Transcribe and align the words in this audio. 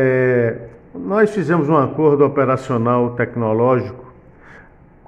É, 0.00 0.54
nós 0.94 1.34
fizemos 1.34 1.68
um 1.68 1.76
acordo 1.76 2.24
operacional 2.24 3.16
tecnológico 3.16 4.12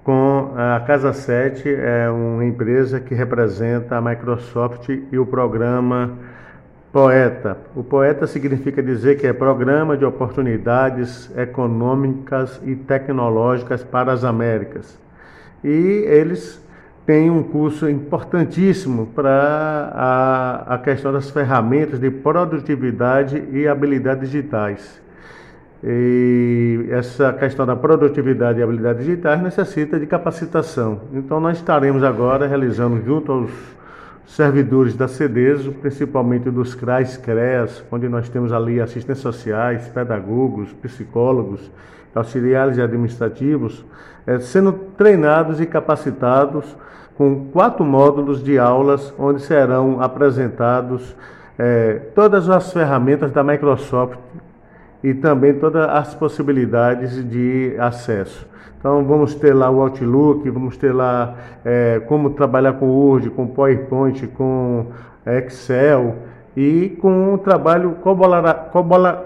com 0.02 0.52
a 0.56 0.80
Casa 0.80 1.12
7, 1.12 1.72
é 1.72 2.10
uma 2.10 2.44
empresa 2.44 2.98
que 2.98 3.14
representa 3.14 3.96
a 3.96 4.00
Microsoft 4.00 4.88
e 4.88 5.16
o 5.16 5.24
programa 5.24 6.18
Poeta. 6.92 7.56
O 7.76 7.84
Poeta 7.84 8.26
significa 8.26 8.82
dizer 8.82 9.16
que 9.16 9.28
é 9.28 9.32
Programa 9.32 9.96
de 9.96 10.04
Oportunidades 10.04 11.30
Econômicas 11.38 12.60
e 12.64 12.74
Tecnológicas 12.74 13.84
para 13.84 14.12
as 14.12 14.24
Américas. 14.24 14.98
E 15.62 15.68
eles 16.04 16.60
têm 17.10 17.28
um 17.28 17.42
curso 17.42 17.90
importantíssimo 17.90 19.06
para 19.06 19.90
a, 19.92 20.74
a 20.74 20.78
questão 20.78 21.12
das 21.12 21.28
ferramentas 21.28 21.98
de 21.98 22.08
produtividade 22.08 23.42
e 23.50 23.66
habilidades 23.66 24.30
digitais. 24.30 25.02
E 25.82 26.86
essa 26.88 27.32
questão 27.32 27.66
da 27.66 27.74
produtividade 27.74 28.60
e 28.60 28.62
habilidades 28.62 29.04
digitais 29.04 29.42
necessita 29.42 29.98
de 29.98 30.06
capacitação. 30.06 31.00
Então, 31.12 31.40
nós 31.40 31.56
estaremos 31.56 32.04
agora 32.04 32.46
realizando, 32.46 33.04
junto 33.04 33.32
aos 33.32 33.50
servidores 34.26 34.94
da 34.94 35.08
CEDESO, 35.08 35.72
principalmente 35.72 36.50
dos 36.50 36.74
CRAs, 36.74 37.16
CREAS, 37.16 37.84
onde 37.90 38.08
nós 38.08 38.28
temos 38.28 38.52
ali 38.52 38.80
assistentes 38.80 39.22
sociais, 39.22 39.88
pedagogos, 39.88 40.72
psicólogos, 40.74 41.70
auxiliares 42.14 42.78
administrativos, 42.78 43.84
é, 44.26 44.38
sendo 44.38 44.72
treinados 44.72 45.60
e 45.60 45.66
capacitados 45.66 46.76
com 47.16 47.46
quatro 47.52 47.84
módulos 47.84 48.42
de 48.42 48.58
aulas, 48.58 49.12
onde 49.18 49.42
serão 49.42 50.00
apresentados 50.00 51.14
é, 51.58 52.00
todas 52.14 52.48
as 52.48 52.72
ferramentas 52.72 53.30
da 53.30 53.44
Microsoft 53.44 54.18
e 55.02 55.14
também 55.14 55.54
todas 55.54 55.88
as 55.88 56.14
possibilidades 56.14 57.28
de 57.28 57.74
acesso. 57.78 58.46
Então 58.78 59.04
vamos 59.04 59.34
ter 59.34 59.54
lá 59.54 59.70
o 59.70 59.80
Outlook, 59.82 60.48
vamos 60.48 60.76
ter 60.76 60.92
lá 60.92 61.34
é, 61.64 62.00
como 62.06 62.30
trabalhar 62.30 62.74
com 62.74 62.86
Word, 62.86 63.30
com 63.30 63.46
PowerPoint, 63.46 64.26
com 64.28 64.86
Excel 65.26 66.16
e 66.56 66.96
com 67.00 67.34
um 67.34 67.38
trabalho 67.38 67.96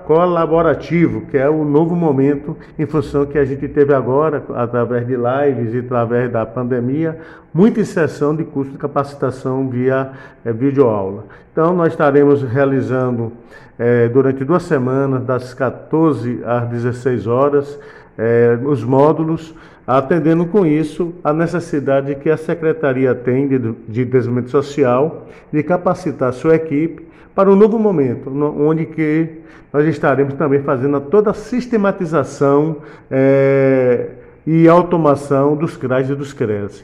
colaborativo, 0.06 1.22
que 1.22 1.38
é 1.38 1.48
o 1.48 1.64
novo 1.64 1.96
momento 1.96 2.56
em 2.78 2.84
função 2.84 3.24
que 3.24 3.38
a 3.38 3.44
gente 3.44 3.66
teve 3.68 3.94
agora, 3.94 4.44
através 4.54 5.06
de 5.06 5.16
lives 5.16 5.72
e 5.74 5.78
através 5.78 6.30
da 6.30 6.44
pandemia, 6.44 7.18
muita 7.52 7.80
inserção 7.80 8.36
de 8.36 8.44
curso 8.44 8.72
de 8.72 8.78
capacitação 8.78 9.68
via 9.68 10.10
é, 10.44 10.52
videoaula. 10.52 11.24
Então 11.50 11.74
nós 11.74 11.92
estaremos 11.92 12.42
realizando 12.42 13.32
é, 13.78 14.08
durante 14.08 14.44
duas 14.44 14.64
semanas, 14.64 15.24
das 15.24 15.54
14 15.54 16.42
às 16.44 16.68
16 16.68 17.26
horas, 17.26 17.78
é, 18.18 18.58
os 18.64 18.82
módulos, 18.82 19.54
atendendo 19.86 20.46
com 20.46 20.64
isso 20.64 21.14
a 21.22 21.32
necessidade 21.32 22.14
que 22.16 22.30
a 22.30 22.36
Secretaria 22.36 23.14
tem 23.14 23.46
de, 23.46 23.58
de 23.58 24.04
Desenvolvimento 24.04 24.50
Social 24.50 25.28
de 25.52 25.62
capacitar 25.62 26.32
sua 26.32 26.54
equipe 26.54 27.06
para 27.34 27.50
um 27.50 27.56
novo 27.56 27.78
momento, 27.78 28.30
no, 28.30 28.66
onde 28.66 28.86
que 28.86 29.28
nós 29.72 29.86
estaremos 29.86 30.34
também 30.34 30.62
fazendo 30.62 31.00
toda 31.00 31.32
a 31.32 31.34
sistematização 31.34 32.76
é, 33.10 34.06
e 34.46 34.68
automação 34.68 35.56
dos 35.56 35.76
CRAs 35.76 36.08
e 36.08 36.14
dos 36.14 36.32
CRES. 36.32 36.82